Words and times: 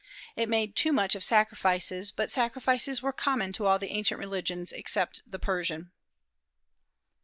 It 0.35 0.49
made 0.49 0.75
too 0.75 0.91
much 0.91 1.13
of 1.13 1.23
sacrifices; 1.23 2.09
but 2.09 2.31
sacrifices 2.31 3.03
were 3.03 3.13
common 3.13 3.53
to 3.53 3.67
all 3.67 3.77
the 3.77 3.91
ancient 3.91 4.17
religions 4.17 4.71
except 4.71 5.21
the 5.29 5.37
Persian. 5.37 5.91